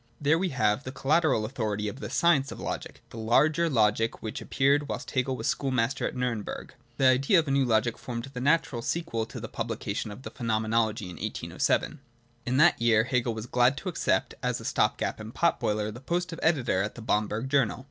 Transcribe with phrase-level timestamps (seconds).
[0.19, 4.41] There we have the collateral authority of the 'Science of Logic/ the larger Logic which
[4.41, 6.71] appeared whilst Hegel was schoolmaster at Niirnberg.
[6.97, 10.31] The idea of a new Logic formed the natural sequel to the publication of the
[10.31, 11.99] Phenomenology in 1807.
[12.47, 15.91] In that year Hegel was glad to accept, as a stop gap and pot boiler,
[15.91, 17.79] the post of editor of the Bamberg Journal.